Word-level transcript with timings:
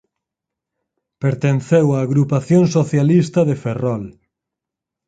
Pertenceu 1.21 1.85
á 1.95 1.97
Agrupación 2.01 2.63
Socialista 2.77 3.39
de 3.49 3.55
Ferrol. 3.63 4.03